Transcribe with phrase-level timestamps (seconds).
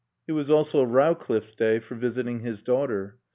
[0.27, 3.19] It was also Rowcliffe's day for visiting his daughter.